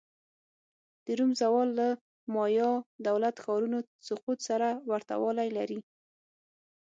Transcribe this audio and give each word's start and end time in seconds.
د 1.05 1.07
روم 1.19 1.31
زوال 1.41 1.69
له 1.79 1.87
مایا 2.35 2.69
دولت-ښارونو 3.07 3.77
سقوط 4.07 4.39
سره 4.49 4.67
ورته 4.89 5.13
والی 5.23 5.49
لري 5.57 5.79